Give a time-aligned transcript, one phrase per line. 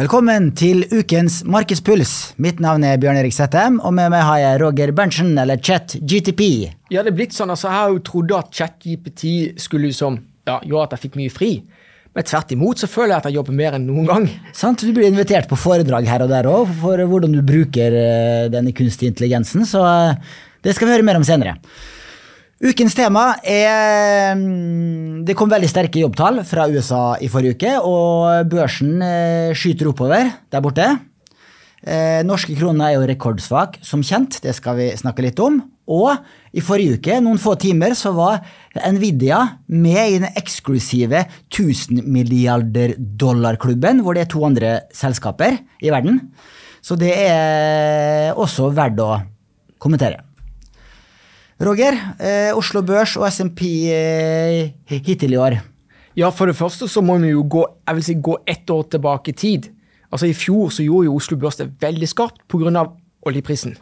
[0.00, 2.32] Velkommen til ukens Markedspuls.
[2.40, 6.40] Mitt navn er Bjørn Erik Settem, og med meg har jeg Roger Berntsen, eller ChatGTP.
[6.88, 9.26] Ja, det er blitt sånn, altså Jeg har jo trodd at ChatGPT
[9.60, 10.16] skulle liksom,
[10.48, 11.50] ja, gjøre at jeg fikk mye fri.
[12.16, 14.30] Men tvert imot så føler jeg at jeg jobber mer enn noen gang.
[14.56, 14.80] Sant?
[14.80, 18.72] Du blir invitert på foredrag her og der òg for hvordan du bruker eh, denne
[18.72, 21.58] kunstige intelligensen, så eh, det skal vi høre mer om senere.
[22.60, 28.50] Ukens tema er mm, Det kom veldig sterke jobbtall fra USA i forrige uke, og
[28.52, 30.90] børsen eh, skyter oppover der borte.
[31.80, 34.42] Eh, norske kroner er jo rekordsvak, som kjent.
[34.44, 35.56] Det skal vi snakke litt om.
[35.88, 36.12] Og
[36.52, 38.42] i forrige uke, noen få timer, så var
[38.76, 39.40] Nvidia
[39.72, 46.26] med i den eksklusive 1000 milliarder dollar-klubben, hvor det er to andre selskaper i verden.
[46.84, 49.14] Så det er også verdt å
[49.80, 50.26] kommentere.
[51.60, 55.58] Roger, eh, Oslo Børs og SMP eh, hittil i år.
[56.16, 58.86] Ja, For det første så må vi jo gå jeg vil si, gå ett år
[58.90, 59.68] tilbake i tid.
[60.10, 62.86] Altså I fjor så gjorde jo Oslo Børs det veldig skarpt pga.
[63.22, 63.76] oljeprisen.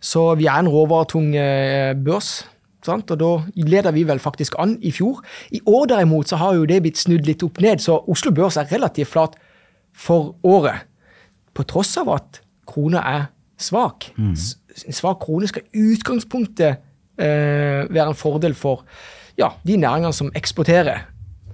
[0.00, 2.46] Så vi er en råvaretung eh, børs.
[2.84, 3.10] Sant?
[3.10, 5.20] Og da leder vi vel faktisk an i fjor.
[5.50, 8.56] I år derimot så har jo det blitt snudd litt opp ned, så Oslo Børs
[8.56, 9.34] er relativt flat
[9.92, 10.86] for året.
[11.54, 13.26] På tross av at krona er
[13.58, 14.12] svak.
[14.16, 14.36] Mm.
[14.94, 16.86] Svak krone skal utgangspunktet
[17.20, 18.84] være en fordel for
[19.40, 21.04] ja, de næringene som eksporterer.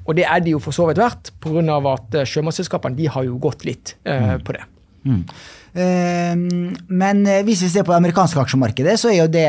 [0.06, 1.76] Og det er de jo for så vidt verdt, pga.
[1.92, 4.46] at eh, sjømannsselskapene har jo gått litt eh, mm.
[4.46, 4.64] på det.
[5.06, 5.22] Mm.
[5.76, 9.48] Uh, men eh, hvis vi ser på det amerikanske aksjemarkedet, så er jo det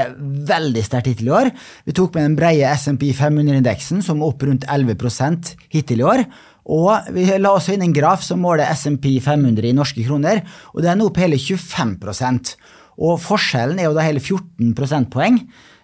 [0.50, 1.52] veldig sterkt hittil i år.
[1.88, 6.26] Vi tok med den breie SMP 500-indeksen, som er opp rundt 11% hittil i år.
[6.68, 10.44] Og vi la også inn en graf som måler SMP 500 i norske kroner,
[10.74, 12.58] og det er nå opp hele 25%
[13.00, 15.40] Og forskjellen er jo da hele 14 prosentpoeng.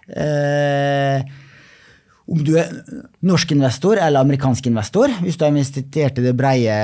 [0.08, 1.24] Uh,
[2.24, 2.70] om du er
[3.24, 6.76] norsk investor eller amerikansk investor, hvis du har investert i det breie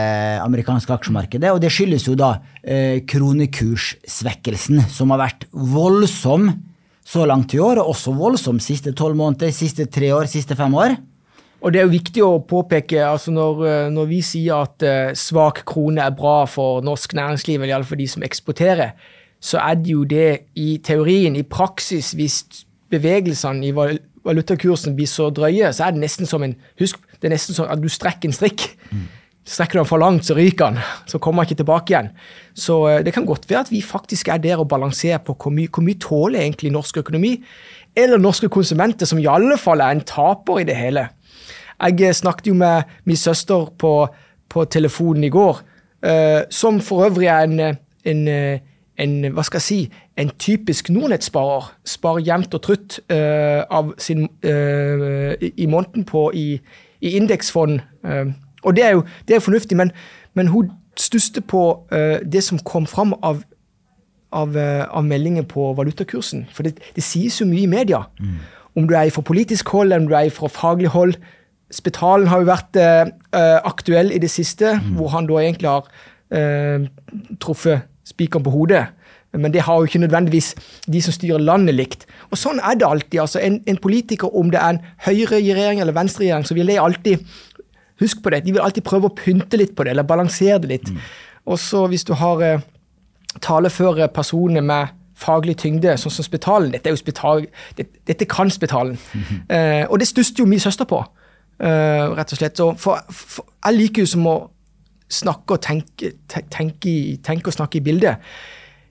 [0.42, 1.48] amerikanske aksjemarkedet.
[1.54, 6.50] Og det skyldes jo da eh, kronekurssvekkelsen, som har vært voldsom
[7.10, 10.76] så langt i år, og også voldsom siste tolv måneder, siste tre år, siste fem
[10.76, 10.98] år.
[11.60, 15.16] Og det er jo viktig å påpeke, altså når, eh, når vi sier at uh,
[15.16, 18.92] svak krone er bra for norsk næringsliv, eller iallfall de som eksporterer,
[19.40, 21.36] så er det jo det i teorien.
[21.36, 22.42] I praksis, hvis
[22.90, 27.34] bevegelsene i valutakursen blir så drøye, så er det nesten som en Husk, det er
[27.34, 28.66] nesten som at du strekker en strikk.
[28.90, 29.08] Mm.
[29.50, 30.80] Strekker du den for langt, så ryker den.
[31.08, 32.10] Så kommer den ikke tilbake igjen.
[32.54, 35.54] Så uh, det kan godt være at vi faktisk er der og balanserer på hvor
[35.54, 37.38] mye, hvor mye tåler egentlig norsk økonomi,
[37.96, 41.08] eller norske konsumenter, som i alle fall er en taper i det hele.
[41.80, 43.94] Jeg eh, snakket jo med min søster på,
[44.48, 45.62] på telefonen i går,
[46.06, 48.26] uh, som for øvrig er en, en
[49.00, 49.78] en, hva skal jeg si,
[50.20, 56.46] en typisk Nordnett-sparer sparer jevnt og trutt uh, av sin, uh, i måneden på i,
[57.00, 57.80] i indeksfond.
[58.04, 59.92] Uh, og det er jo det er fornuftig, men,
[60.34, 61.62] men hun stusste på
[62.28, 63.38] det som kom fram av,
[64.36, 66.42] av, av, meldinger på valutakursen.
[66.52, 68.02] For det, det sies jo mye i media.
[68.18, 68.34] Mm.
[68.76, 71.14] Om du er fra politisk hold, eller om du er fra faglig hold.
[71.72, 72.76] Spetalen har jo vært
[73.32, 74.92] aktuell i det siste, mm.
[74.98, 75.88] hvor han da egentlig har
[77.40, 78.88] truffet spikeren på hodet.
[79.32, 80.54] Men det har jo ikke nødvendigvis
[80.90, 82.06] de som styrer landet, likt.
[82.30, 83.20] Og sånn er det alltid.
[83.22, 87.26] altså En, en politiker, om det er en høyreregjering eller venstreregjering, så vil de alltid
[88.00, 90.70] Husk på det, de vil alltid prøve å pynte litt på det, eller balansere det
[90.70, 90.86] litt.
[90.88, 91.00] Mm.
[91.52, 92.62] Og så hvis du har eh,
[93.44, 97.44] taleføre personer med faglig tyngde, sånn som Spetalen Dette er spital,
[97.76, 98.96] det, dette kan Spetalen.
[99.12, 99.42] Mm -hmm.
[99.56, 101.04] eh, og det stusset jo min søster på,
[101.60, 102.56] eh, rett og slett.
[102.56, 104.50] Så for, for, jeg liker jo som å
[105.10, 106.94] snakke og tenke, tenke,
[107.24, 108.22] tenke og snakke i bildet.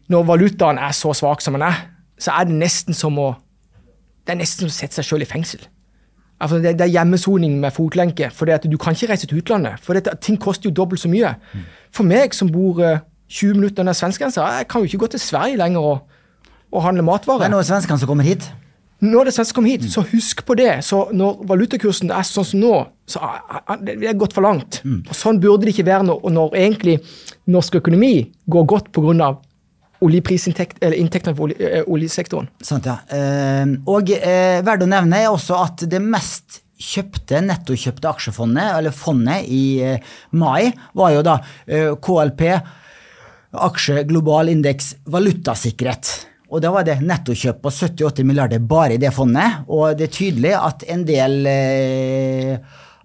[0.10, 1.86] Når valutaen er så svak som den er,
[2.20, 3.34] så er det nesten som å
[4.30, 5.64] det er nesten som å sette seg sjøl i fengsel.
[6.40, 8.30] Altså det, er hjemmesoning med fotlenke.
[8.32, 9.82] For du kan ikke reise til utlandet.
[9.82, 11.34] For det, ting koster jo dobbelt så mye.
[11.54, 11.64] Mm.
[11.96, 15.24] For meg som bor 20 eh, minutter under svenskegrensa, jeg kan jo ikke gå til
[15.24, 16.22] Sverige lenger og,
[16.72, 17.42] og handle matvarer.
[17.42, 18.46] Det er noen svensker som kommer hit?
[19.00, 19.92] Når det svenske kommer hit, mm.
[19.94, 20.72] så husk på det.
[20.84, 22.74] Så når valutakursen er sånn som nå,
[23.10, 24.82] så er det gått for langt.
[24.84, 25.02] Mm.
[25.08, 26.98] Og Sånn burde det ikke være når, når egentlig
[27.50, 28.14] norsk økonomi
[28.52, 29.32] går godt pga.
[30.00, 32.48] Inntektene for olje, eh, oljesektoren.
[32.64, 33.00] Sant, ja.
[33.12, 38.96] Eh, og eh, verdt å nevne er også at det mest kjøpte, nettokjøpte aksjefondet, eller
[38.96, 40.00] fondet, i eh,
[40.32, 41.36] mai, var jo da
[42.00, 42.46] KLP,
[43.68, 46.29] aksje global indeks valutasikkerhet.
[46.50, 49.62] Og da var det nettokjøp på 78 milliarder bare i det fondet.
[49.70, 52.56] Og det er tydelig at en del eh,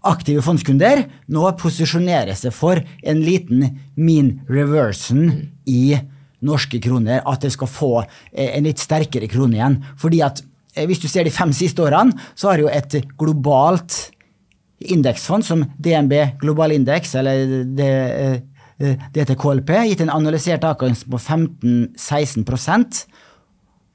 [0.09, 3.67] aktive fondskunder nå posisjonerer seg for en liten
[4.01, 5.29] mean reversion
[5.69, 5.97] i
[6.45, 7.21] norske kroner.
[7.29, 9.79] At det skal få eh, en litt sterkere krone igjen.
[10.01, 10.41] Fordi at
[10.73, 14.07] eh, hvis du ser de fem siste årene, så har jo et globalt
[14.85, 17.93] indeksfond som DNB Global Index, eller det,
[19.15, 22.45] heter KLP, gitt en analysert avkastning på 15-16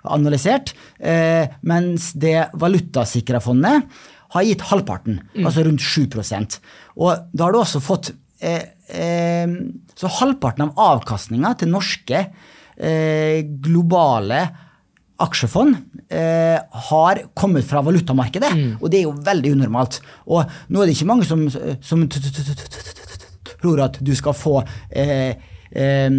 [0.07, 3.89] analysert, eh, mens det valutasikra fondet
[4.35, 5.45] har gitt halvparten, mm.
[5.45, 6.59] altså rundt 7%
[7.01, 8.11] Og da har du også fått
[8.45, 8.61] eh,
[8.93, 9.49] eh,
[9.97, 12.21] Så halvparten av avkastninga til norske
[12.77, 14.43] eh, globale
[15.19, 15.75] aksjefond
[16.15, 16.59] eh,
[16.89, 18.69] har kommet fra valutamarkedet, mm.
[18.79, 19.97] og det er jo veldig unormalt.
[20.31, 21.43] Og nå er det ikke mange som,
[21.83, 22.05] som
[23.59, 25.35] tror at du skal få eh,
[25.71, 26.09] eh,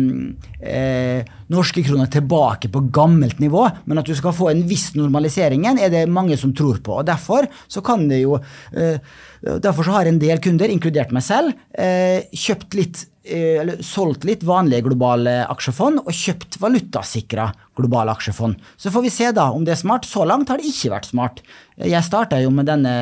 [0.60, 5.80] eh, norske kroner tilbake på gammelt nivå, men at du skal få en viss normaliseringen,
[5.80, 7.00] er det mange som tror på.
[7.00, 8.38] og Derfor så kan det jo
[8.72, 8.98] eh,
[9.40, 14.24] derfor så har en del kunder, inkludert meg selv, eh, kjøpt litt Eh, eller solgt
[14.24, 18.56] litt vanlige globale aksjefond og kjøpt valutasikra globale aksjefond.
[18.80, 20.08] Så får vi se da om det er smart.
[20.08, 21.42] Så langt har det ikke vært smart.
[21.76, 22.94] Jeg starta jo med denne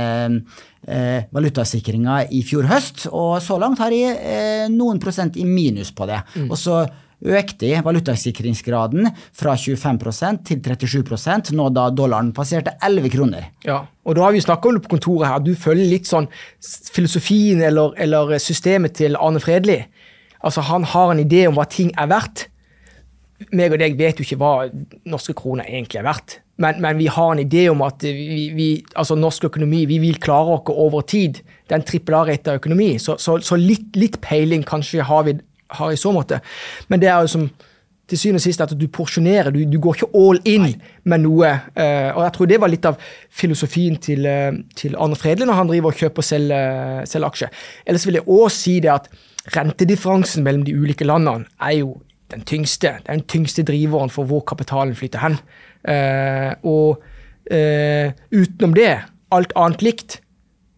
[0.86, 5.90] eh, valutasikringa i fjor høst, og så langt har jeg eh, noen prosent i minus
[5.94, 6.20] på det.
[6.36, 6.48] Mm.
[6.50, 6.82] Og så
[7.18, 13.48] økte valutasikringsgraden fra 25% til 37% nå da dollaren passerte 11 kroner.
[13.66, 15.42] Ja, og da har vi snakka om på kontoret her.
[15.42, 16.28] Du følger litt sånn
[16.94, 19.80] filosofien eller, eller systemet til Arne Fredli.
[20.38, 22.46] Altså, han har en idé om hva ting er verdt.
[23.54, 24.52] Meg og deg vet jo ikke hva
[25.06, 26.40] norske kroner egentlig er verdt.
[26.58, 28.68] Men, men vi har en idé om at vi, vi,
[28.98, 31.38] altså norsk økonomi vi vil klare oss over tid.
[31.62, 32.96] Det er en trippel A-retta økonomi.
[32.98, 35.38] Så, så, så litt, litt, peiling kanskje har vi
[35.78, 36.40] har i så måte.
[36.88, 37.48] Men det er jo som
[38.08, 39.52] til syvende og sist at du porsjonerer.
[39.52, 40.74] Du, du går ikke all in Nei.
[41.12, 41.52] med noe.
[41.76, 42.98] Uh, og jeg tror det var litt av
[43.28, 47.64] filosofien til, uh, til Arne Fredli når han driver og kjøper og selger, selger aksjer.
[47.86, 49.10] Ellers vil jeg òg si det at
[49.54, 51.98] rentedifferansen mellom de ulike landene er jo
[52.30, 52.98] den tyngste.
[53.06, 55.38] Den tyngste driveren for hvor kapitalen flytter hen.
[55.88, 57.02] Eh, og
[57.50, 58.90] eh, utenom det,
[59.32, 60.20] alt annet likt,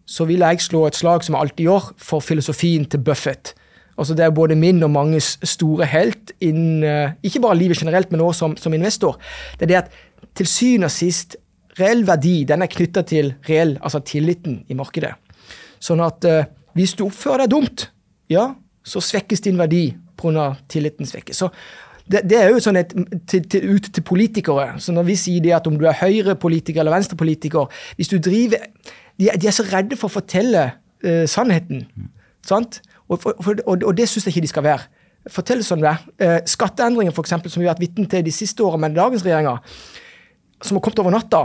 [0.07, 3.53] så vil jeg slå et slag, som jeg alltid gjør, for filosofien til Buffett.
[3.97, 8.11] Altså Det er både min og manges store helt, innen, uh, ikke bare livet generelt,
[8.11, 9.19] men også som, som, investor.
[9.59, 9.91] Det er det at
[10.35, 11.35] til syvende og sist,
[11.79, 15.13] reell verdi den er knytta til reell, altså tilliten i markedet.
[15.79, 16.25] Sånn at
[16.75, 17.85] hvis du oppfører deg dumt,
[18.31, 18.49] ja,
[18.83, 20.51] så svekkes din verdi pga.
[20.69, 21.41] tilliten svekkes.
[21.41, 21.49] Så
[22.11, 22.93] det, det, er jo sånn et,
[23.29, 24.67] til, til, ut til politikere.
[24.81, 28.65] Så når vi sier det at om du er høyrepolitiker eller venstrepolitiker Hvis du driver
[29.19, 31.85] De, de er så redde for å fortelle uh, sannheten.
[32.47, 32.81] sant?
[33.07, 34.87] Og, for, og, og det syns jeg ikke de skal være.
[35.29, 38.63] Fortell sånn det uh, Skatteendringer, for eksempel, som vi har vært vitne til de siste
[38.65, 39.59] årene med dagens regjeringer,
[40.61, 41.43] som har kommet over natta,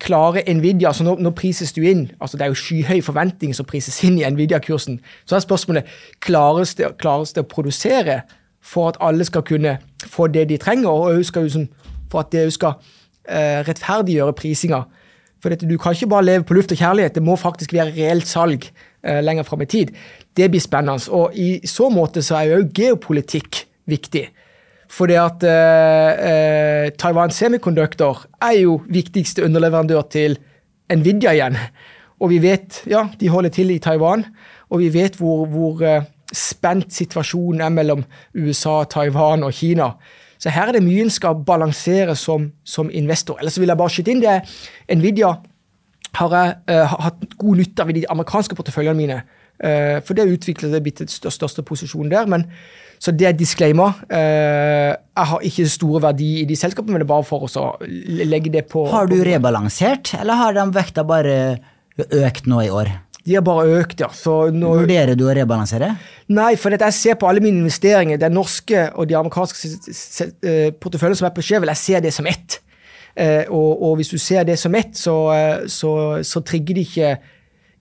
[0.00, 3.68] klarer Nvidia altså nå, nå, prises du inn, altså Det er jo skyhøy forventning som
[3.68, 5.00] prises inn i Nvidia-kursen.
[5.24, 5.90] Så er spørsmålet
[6.24, 8.22] klares det, klares det å produsere
[8.60, 11.48] for at alle skal kunne få det de trenger, og skal,
[12.10, 12.80] for at det skal
[13.28, 14.84] eh, rettferdiggjøre prisinga.
[15.40, 18.28] For du kan ikke bare leve på luft og kjærlighet, det må faktisk være reelt
[18.28, 19.94] salg eh, lenger fram i tid.
[20.36, 21.00] Det blir spennende.
[21.10, 24.26] Og i så måte så er jo geopolitikk viktig.
[24.90, 30.36] For det at eh, eh, Taiwan Semiconductor er jo viktigste underleverandør til
[30.90, 31.58] Nvidia igjen.
[32.20, 34.26] Og vi vet ja, de holder til i Taiwan,
[34.68, 36.04] og vi vet hvor, hvor uh,
[36.36, 38.02] spent situasjonen er mellom
[38.36, 39.94] USA, Taiwan og Kina.
[40.40, 43.38] Så her er det mye en skal balansere som, som investor.
[43.40, 44.38] Ellers vil jeg bare skyte inn det.
[44.96, 45.34] Nvidia
[46.16, 49.18] har jeg uh, hatt god nytte av i de amerikanske porteføljene mine.
[49.60, 52.30] Uh, for det har utviklet det blitt den største posisjonen der.
[52.30, 52.48] men
[53.00, 54.00] så det er disclaimer.
[54.12, 57.68] Uh, jeg har ikke store verdi i de selskapene, men det er bare for å
[57.80, 61.36] legge det på Har du rebalansert, eller har de vekta bare
[61.96, 62.92] økt nå i år?
[63.26, 64.08] De har bare økt, ja.
[64.54, 65.92] Nå, Vurderer du å rebalansere?
[66.32, 70.30] Nei, for jeg ser på alle mine investeringer, den norske og de amerikanske
[70.80, 72.60] porteføljene som er på Skjevel, jeg ser det som ett.
[73.16, 75.92] Eh, og, og, hvis du ser det som ett, så, eh, så,
[76.24, 77.10] så trigger det ikke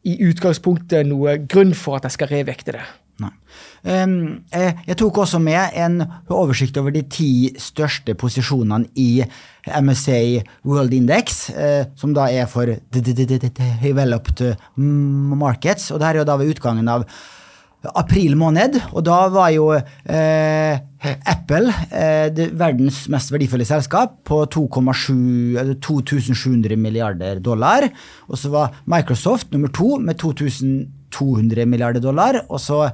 [0.09, 2.83] i utgangspunktet noe grunn for at jeg skal revekte det.
[3.83, 9.23] Um, jeg tok også med en oversikt over de ti største posisjonene i
[9.69, 10.21] MSA
[10.67, 12.71] World Index, uh, som da er for
[13.83, 14.45] developed
[14.75, 15.91] markets.
[15.91, 17.07] og det her er jo da ved utgangen av
[17.87, 20.79] april måned, og da var jo eh,
[21.31, 22.27] Apple eh,
[22.59, 27.89] verdens mest verdifulle selskap på 2700 milliarder dollar.
[28.27, 30.19] Og så var Microsoft nummer to med
[31.15, 32.43] 2200 milliarder dollar.
[32.49, 32.85] Og så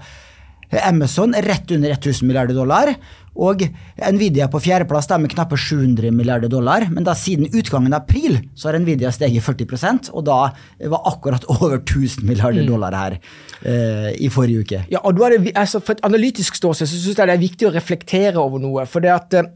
[0.84, 2.96] Amazon rett under 1000 milliarder dollar.
[3.36, 3.66] Og
[4.00, 6.88] Nvidia på fjerdeplass med knappe 700 milliarder dollar.
[6.92, 10.40] Men da siden utgangen av april så har Nvidia steget 40% og da
[10.92, 12.72] var akkurat over 1000 milliarder mm.
[12.72, 14.82] dollar her eh, i forrige uke.
[14.92, 17.76] Ja, og det, altså, For et analytisk ståsted så syns jeg det er viktig å
[17.76, 18.86] reflektere over noe.
[18.88, 19.52] for det at eh,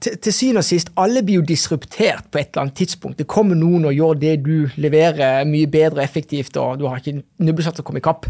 [0.00, 3.18] til, til syvende og sist, alle blir jo disruptert på et eller annet tidspunkt.
[3.18, 7.02] Det kommer noen og gjør det du leverer, mye bedre og effektivt, og du har
[7.02, 8.28] ikke nubbesats å komme i kapp.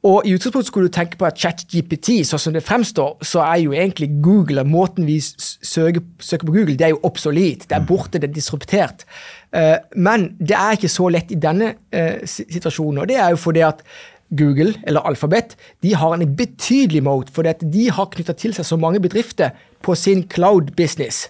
[0.00, 3.58] Og i utgangspunktet skulle du tenke på at ChatGPT, sånn som det fremstår, så er
[3.60, 7.66] jo egentlig Google, måten vi søker, søker på Google, det er jo obsolet.
[7.68, 9.04] Det er borte, det er disruptert.
[9.52, 13.42] Uh, men det er ikke så lett i denne uh, situasjonen, og det er jo
[13.44, 13.84] fordi at
[14.30, 18.64] Google, eller Alphabet, de har en betydelig mode, fordi at de har knytta til seg
[18.64, 19.50] så mange bedrifter
[19.82, 21.28] på sin cloud business.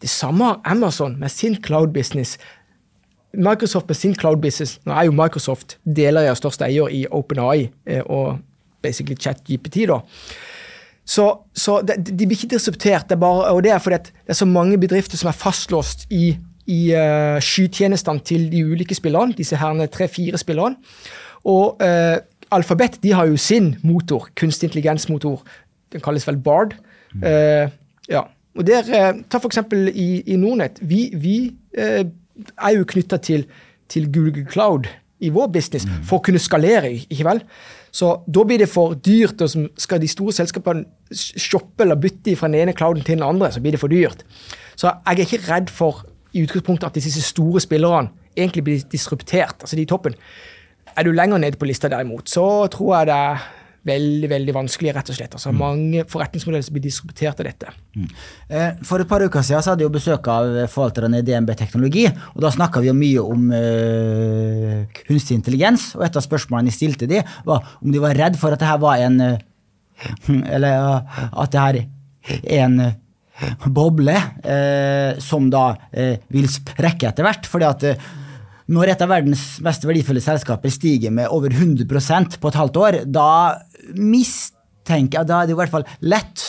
[0.00, 2.38] Det samme har Amazon med sin cloud business.
[3.34, 7.68] Microsoft med sin cloud business Nå er jo Microsoft deler av største eier i OpenAI
[7.86, 8.38] eh, og
[8.82, 9.86] basically ChatGPT.
[9.88, 10.00] da.
[11.06, 13.08] Så, så de, de, blir ikke disruptert.
[13.10, 16.36] Det bare, og det er fordi det er så mange bedrifter som er fastlåst i,
[16.66, 19.36] i uh, skytjenestene til de ulike spillerne.
[19.38, 20.76] Disse herne tre-fire spillerne.
[21.46, 22.18] Og uh,
[22.50, 25.42] Alphabet de har jo sin motor, kunstig intelligensmotor.
[25.92, 26.74] Den kalles vel Bard.
[27.14, 27.22] Mm.
[27.22, 27.70] Uh,
[28.10, 28.26] ja.
[28.56, 28.86] Og der,
[29.28, 29.58] Ta f.eks.
[29.92, 30.78] i, i Nordnett.
[30.80, 31.36] Vi, vi
[31.76, 33.44] er jo knytta til,
[33.88, 34.88] til, Google Cloud
[35.20, 36.04] i vår business mm.
[36.08, 36.92] for å kunne skalere.
[37.04, 37.42] ikke vel?
[37.96, 42.50] Så da blir det for dyrt, og skal de store selskapene shoppe eller bytte fra
[42.50, 44.24] den ene clouden til den andre, så blir det for dyrt.
[44.76, 46.04] Så jeg er ikke redd for
[46.36, 50.16] i utgangspunktet at disse store spillerne egentlig blir disruptert, altså de i toppen.
[50.96, 53.46] Er du lenger nede på lista derimot, så tror jeg det er
[53.86, 55.36] veldig veldig vanskelig, rett og slett.
[55.36, 55.60] Altså, mm.
[55.60, 57.72] Mange forretningsmodeller som blir diskutert av dette.
[57.96, 58.08] Mm.
[58.48, 62.06] Eh, for et par uker siden så hadde jeg besøk av forvalterne i DNB Teknologi.
[62.34, 65.88] og Da snakka vi jo mye om uh, kunstig intelligens.
[65.96, 68.70] og Et av spørsmålene jeg stilte de var om de var redd for at det
[68.70, 69.20] her var en
[70.54, 70.74] Eller
[71.32, 71.78] at det her
[72.42, 72.80] er en
[73.72, 74.16] boble
[75.24, 75.64] som da
[76.32, 77.48] vil sprekke etter hvert.
[77.48, 77.84] fordi at
[78.66, 82.98] når et av verdens mest verdifulle selskaper stiger med over 100% på et halvt år,
[83.06, 83.28] da
[83.94, 86.44] mistenker Da er det i hvert fall lett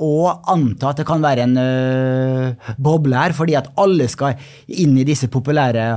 [0.00, 4.38] å anta at det kan være en uh, boble her, fordi at alle skal
[4.80, 5.90] inn i disse populære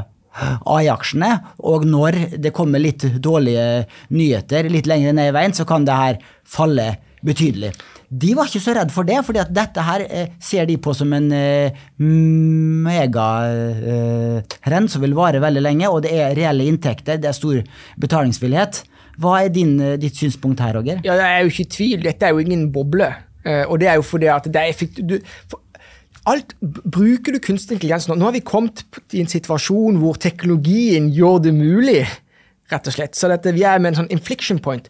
[0.68, 1.30] AI-aksjene.
[1.70, 5.96] Og når det kommer litt dårlige nyheter litt lenger ned i veien, så kan det
[5.96, 6.90] her falle
[7.24, 7.72] betydelig.
[8.14, 10.94] De var ikke så redd for det, fordi at dette her eh, ser de på
[10.94, 17.18] som en eh, megatrend eh, som vil vare veldig lenge, og det er reelle inntekter,
[17.22, 17.64] det er stor
[18.04, 18.84] betalingsvillighet.
[19.22, 21.02] Hva er din, eh, ditt synspunkt her, Roger?
[21.06, 23.14] Ja, Jeg er jo ikke i tvil, dette er jo ingen boble.
[23.46, 25.24] Eh, og det er jo fordi at det er effektivt
[26.26, 31.10] alt, Bruker du kunstig intelligens nå Nå har vi kommet i en situasjon hvor teknologien
[31.14, 32.04] gjør det mulig
[32.72, 33.18] rett og slett.
[33.18, 34.88] Så dette, vi er med en sånn infliction point.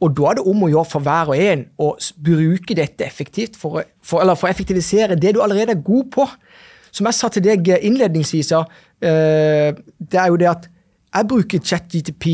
[0.00, 1.90] Og da er det om å gjøre for hver og en å
[2.22, 6.24] bruke dette effektivt for, for, eller for å effektivisere det du allerede er god på.
[6.94, 8.62] Som jeg sa til deg innledningsvis, uh,
[9.02, 12.24] det er jo det at jeg bruker ChatGTP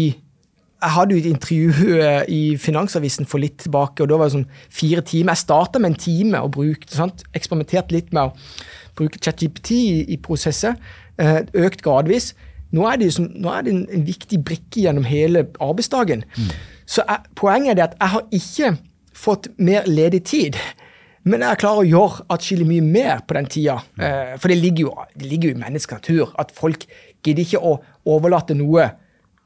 [0.82, 4.36] jeg hadde jo et intervju eh, i Finansavisen for litt tilbake, og da var det
[4.36, 5.36] sånn fire timer.
[5.36, 7.22] Jeg starta med en time og brukte, sant?
[7.38, 10.74] eksperimenterte litt med å bruke ChatGPT i, i prosesser.
[11.20, 12.32] Uh, økt gradvis.
[12.74, 16.24] Nå er det, som, nå er det en, en, viktig brikke gjennom hele arbeidsdagen.
[16.34, 16.52] Mm.
[16.88, 18.72] Så jeg, poenget er at jeg har ikke
[19.22, 20.58] fått mer ledig tid.
[21.28, 23.76] Men jeg klarer å gjøre atskillig mye mer på den tida.
[23.94, 24.04] Mm.
[24.08, 26.88] Eh, for det ligger, jo, det ligger jo i menneskets natur at folk
[27.22, 27.76] gidder ikke å
[28.10, 28.96] overlate noe eh,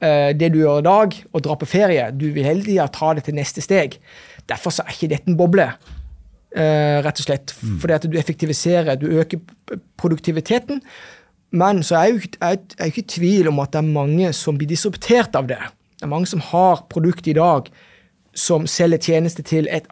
[0.01, 2.11] det du gjør i dag, og dra på ferie.
[2.13, 3.97] Du vil hele tida ta det til neste steg.
[4.49, 5.67] Derfor så er ikke dette en boble,
[6.55, 7.55] eh, rett og slett.
[7.63, 7.79] Mm.
[7.81, 9.41] Fordi at du effektiviserer, du øker
[9.97, 10.83] produktiviteten.
[11.53, 14.69] Men så er jeg jo ikke- i tvil om at det er mange som blir
[14.69, 15.59] disruptert av det.
[15.97, 17.71] Det er mange som har produkt i dag
[18.35, 19.87] som selger tjenester til et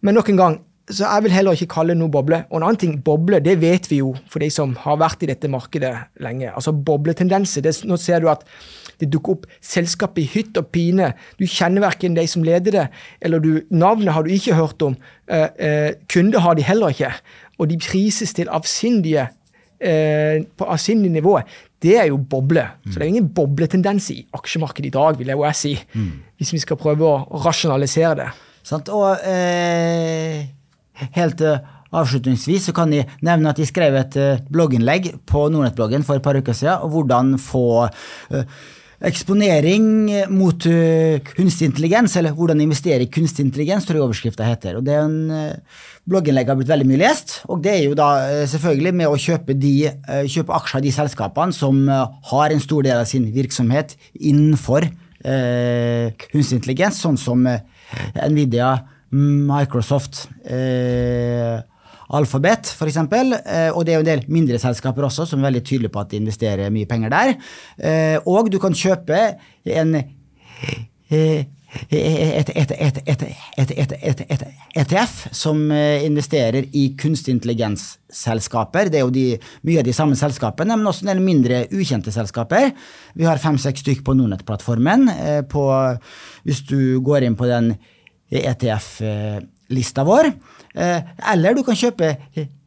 [0.00, 2.44] Men nok en gang, så jeg vil heller ikke kalle det noe boble.
[2.50, 5.26] Og en annen ting, boble, det vet vi jo for de som har vært i
[5.26, 6.52] dette markedet lenge.
[6.52, 7.62] Altså bobletendenser.
[7.62, 8.44] Det, nå ser du at
[9.00, 11.12] det dukker opp selskap i hytt og pine.
[11.40, 12.88] Du kjenner verken de som leder det,
[13.24, 14.96] eller du, navnet har du ikke hørt om.
[15.28, 17.12] Eh, eh, kunder har de heller ikke.
[17.58, 19.28] Og de prises til avsindige
[19.80, 21.38] eh, på avsindig nivå.
[21.84, 22.64] Det er jo boble.
[22.88, 25.74] Så det er ingen bobletendens i aksjemarkedet i dag, vil jeg jo si.
[25.76, 26.08] si.
[26.40, 28.32] Hvis vi skal prøve å rasjonalisere det.
[28.64, 28.88] Sant?
[28.88, 30.46] Og eh,
[31.18, 36.06] helt eh, avslutningsvis så kan jeg nevne at jeg skrev et eh, blogginnlegg på Nordnett-bloggen
[36.06, 37.66] for et par uker siden om hvordan få
[39.04, 39.86] eksponering
[40.32, 44.78] mot eh, kunstig intelligens, eller hvordan investere i kunstig intelligens, tror jeg overskrifta heter.
[44.78, 47.98] Og det er en eh, blogginnlegg har blitt veldig mye lest, og det er jo
[47.98, 52.16] da eh, selvfølgelig med å kjøpe, de, eh, kjøpe aksjer av de selskapene som eh,
[52.30, 57.62] har en stor del av sin virksomhet innenfor eh, kunstig intelligens, sånn som eh,
[58.24, 58.74] Nvidia,
[59.14, 61.60] Microsoft, eh,
[62.14, 62.98] Alphabet, f.eks.
[63.00, 66.04] Eh, og det er jo en del mindre selskaper også som er veldig tydelige på
[66.04, 67.34] at de investerer mye penger der.
[67.78, 69.26] Eh, og du kan kjøpe
[69.74, 71.44] en eh,
[71.90, 72.50] et,
[74.78, 78.92] ETF som investerer i kunstig intelligens-selskaper.
[78.92, 79.24] Det er jo de,
[79.66, 82.70] mye av de samme selskapene, men også en del mindre ukjente selskaper.
[83.18, 85.10] Vi har fem-seks stykk på Nordnett-plattformen.
[86.46, 87.74] Hvis du går inn på den
[88.30, 90.30] ETF-lista vår,
[90.74, 91.00] Eh,
[91.32, 92.16] Eller du kan kjøpe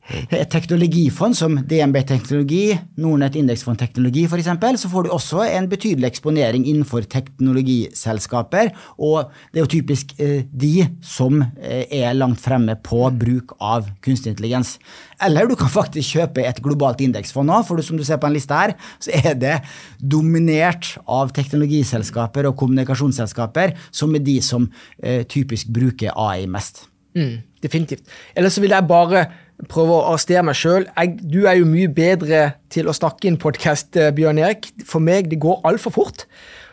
[0.07, 2.71] et teknologifond som DNB Teknologi,
[3.01, 4.47] Nordnett Indeksfond Teknologi f.eks.,
[4.79, 8.71] så får du også en betydelig eksponering innenfor teknologiselskaper.
[9.03, 13.91] Og det er jo typisk eh, de som eh, er langt fremme på bruk av
[14.05, 14.77] kunstig intelligens.
[15.23, 18.37] Eller du kan faktisk kjøpe et globalt indeksfond òg, for som du ser på en
[18.37, 19.57] liste her, så er det
[19.99, 24.71] dominert av teknologiselskaper og kommunikasjonsselskaper, som er de som
[25.03, 26.87] eh, typisk bruker AI mest.
[27.17, 28.05] Mm, definitivt.
[28.37, 29.25] Eller så vil jeg bare
[29.71, 30.85] prøve å arrestere meg sjøl.
[31.17, 34.69] Du er jo mye bedre til å snakke i en podkast, Bjørn Erik.
[34.85, 36.27] For meg, det går altfor fort.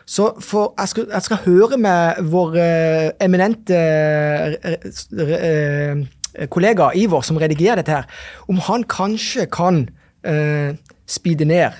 [0.05, 4.75] Så for, jeg, skal, jeg skal høre med vår eh, eminente eh,
[5.25, 8.05] eh, kollega Ivor, som redigerer dette her,
[8.51, 9.87] om han kanskje kan
[10.21, 10.77] eh,
[11.09, 11.73] speede ned.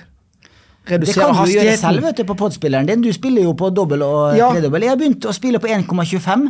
[0.86, 1.80] Det Redusere kan du gjøre hastigheten.
[1.82, 3.00] selv vet du, på podspilleren din.
[3.02, 4.52] Du spiller jo på dobbel og Ja.
[4.52, 4.82] tredobbel.
[4.86, 6.44] Jeg har begynt å spille på 1,25.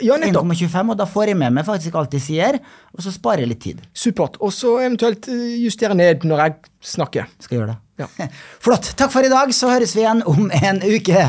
[0.00, 2.58] Ja, 1,25, og da får jeg med meg faktisk alt jeg sier,
[2.96, 3.82] og så sparer jeg litt tid.
[3.94, 4.36] Supert.
[4.40, 7.26] Og så eventuelt eh, justere ned når jeg snakker.
[7.40, 7.78] Skal gjøre det.
[8.00, 8.28] Ja.
[8.64, 8.94] Flott.
[8.96, 11.28] Takk for i dag, så høres vi igjen om en uke.